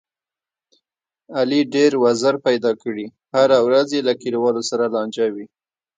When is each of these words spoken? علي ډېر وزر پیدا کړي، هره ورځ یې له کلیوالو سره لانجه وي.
علي 1.37 1.61
ډېر 1.75 1.91
وزر 2.03 2.35
پیدا 2.45 2.71
کړي، 2.81 3.05
هره 3.35 3.57
ورځ 3.67 3.87
یې 3.95 4.01
له 4.07 4.13
کلیوالو 4.21 4.61
سره 4.69 4.85
لانجه 4.93 5.27
وي. 5.33 5.45